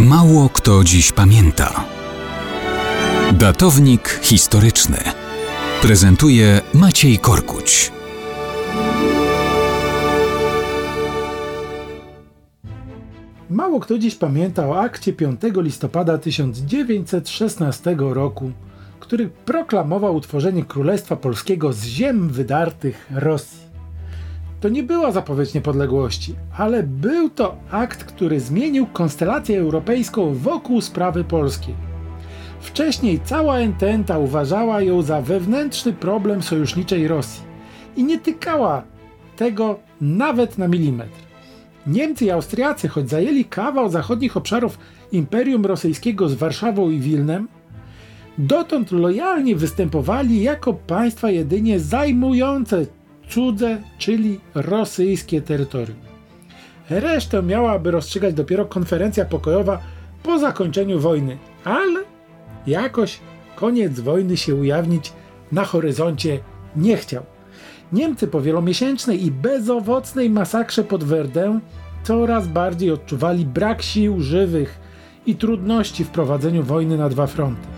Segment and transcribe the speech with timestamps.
[0.00, 1.84] Mało kto dziś pamięta.
[3.32, 4.96] Datownik historyczny
[5.82, 7.92] prezentuje Maciej Korkuć.
[13.50, 18.52] Mało kto dziś pamięta o akcie 5 listopada 1916 roku,
[19.00, 23.63] który proklamował utworzenie Królestwa Polskiego z ziem wydartych Rosji.
[24.64, 31.24] To nie była zapowiedź niepodległości, ale był to akt, który zmienił konstelację europejską wokół sprawy
[31.24, 31.74] polskiej.
[32.60, 37.42] Wcześniej cała ententa uważała ją za wewnętrzny problem sojuszniczej Rosji
[37.96, 38.82] i nie tykała
[39.36, 41.20] tego nawet na milimetr.
[41.86, 44.78] Niemcy i Austriacy, choć zajęli kawał zachodnich obszarów
[45.12, 47.48] Imperium Rosyjskiego z Warszawą i Wilnem,
[48.38, 52.86] dotąd lojalnie występowali jako państwa jedynie zajmujące
[53.28, 55.98] cudze, czyli rosyjskie terytorium.
[56.90, 59.80] Resztę miałaby rozstrzygać dopiero konferencja pokojowa
[60.22, 62.00] po zakończeniu wojny, ale
[62.66, 63.20] jakoś
[63.56, 65.12] koniec wojny się ujawnić
[65.52, 66.40] na horyzoncie
[66.76, 67.22] nie chciał.
[67.92, 71.60] Niemcy po wielomiesięcznej i bezowocnej masakrze pod Werdę
[72.02, 74.80] coraz bardziej odczuwali brak sił żywych
[75.26, 77.73] i trudności w prowadzeniu wojny na dwa fronty.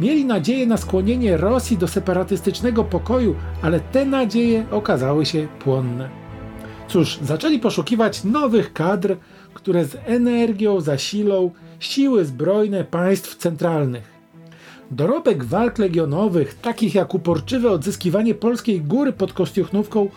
[0.00, 6.08] Mieli nadzieję na skłonienie Rosji do separatystycznego pokoju, ale te nadzieje okazały się płonne.
[6.88, 9.16] Cóż, zaczęli poszukiwać nowych kadr,
[9.54, 14.20] które z energią zasilą siły zbrojne państw centralnych.
[14.90, 20.08] Dorobek walk legionowych, takich jak uporczywe odzyskiwanie polskiej góry pod Kostiuchnówką,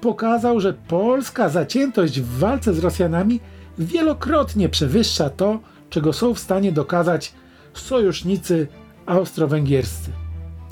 [0.00, 3.40] pokazał, że polska zaciętość w walce z Rosjanami
[3.78, 7.32] wielokrotnie przewyższa to, czego są w stanie dokazać
[7.74, 8.66] sojusznicy
[9.08, 10.10] austro-węgierscy.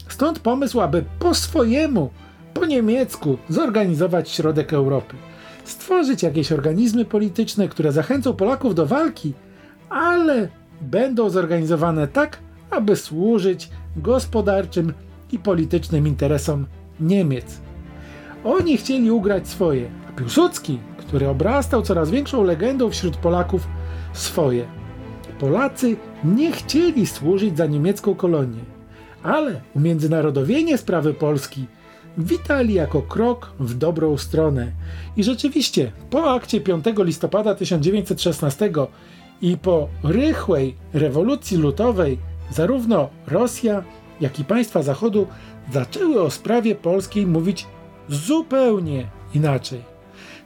[0.09, 2.11] Stąd pomysł, aby po swojemu,
[2.55, 5.17] po niemiecku zorganizować środek Europy.
[5.65, 9.35] Stworzyć jakieś organizmy polityczne, które zachęcą Polaków do walki,
[9.91, 10.49] ale
[10.81, 12.39] będą zorganizowane tak,
[12.71, 14.93] aby służyć gospodarczym
[15.33, 16.67] i politycznym interesom
[17.01, 17.61] Niemiec.
[18.45, 23.69] Oni chcieli ugrać swoje, a Piłsudski, który obrastał coraz większą legendą wśród Polaków,
[24.13, 24.67] swoje.
[25.39, 28.61] Polacy nie chcieli służyć za niemiecką kolonię,
[29.23, 31.67] ale umiędzynarodowienie sprawy Polski
[32.19, 34.73] witali jako krok w dobrą stronę.
[35.17, 38.73] I rzeczywiście, po akcie 5 listopada 1916
[39.43, 42.19] i po rychłej rewolucji lutowej,
[42.51, 43.83] zarówno Rosja,
[44.21, 45.27] jak i państwa Zachodu
[45.73, 47.67] zaczęły o sprawie polskiej mówić
[48.09, 49.81] zupełnie inaczej.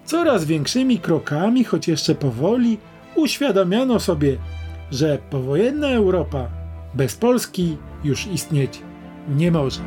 [0.04, 2.78] Coraz większymi krokami, choć jeszcze powoli,
[3.14, 4.36] uświadamiano sobie,
[4.90, 6.48] że powojenna Europa
[6.94, 8.82] bez Polski już istnieć
[9.28, 9.80] nie może.